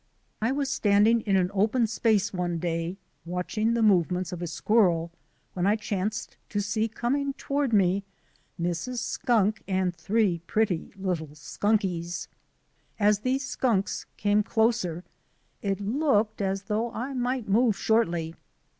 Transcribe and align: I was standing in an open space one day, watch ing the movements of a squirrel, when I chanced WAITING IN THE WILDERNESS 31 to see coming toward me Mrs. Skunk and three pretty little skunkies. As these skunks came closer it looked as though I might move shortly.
I 0.41 0.51
was 0.51 0.71
standing 0.71 1.21
in 1.27 1.35
an 1.35 1.51
open 1.53 1.85
space 1.85 2.33
one 2.33 2.57
day, 2.57 2.97
watch 3.23 3.55
ing 3.55 3.75
the 3.75 3.83
movements 3.83 4.31
of 4.31 4.41
a 4.41 4.47
squirrel, 4.47 5.11
when 5.53 5.67
I 5.67 5.75
chanced 5.75 6.37
WAITING 6.39 6.39
IN 6.39 6.41
THE 6.47 6.57
WILDERNESS 6.57 6.73
31 6.73 6.87
to 6.87 6.95
see 6.95 6.99
coming 6.99 7.33
toward 7.33 7.71
me 7.73 8.03
Mrs. 8.59 8.97
Skunk 8.97 9.61
and 9.67 9.95
three 9.95 10.39
pretty 10.47 10.91
little 10.95 11.35
skunkies. 11.35 12.27
As 12.99 13.19
these 13.19 13.45
skunks 13.47 14.07
came 14.17 14.41
closer 14.41 15.03
it 15.61 15.79
looked 15.79 16.41
as 16.41 16.63
though 16.63 16.91
I 16.93 17.13
might 17.13 17.47
move 17.47 17.77
shortly. 17.77 18.33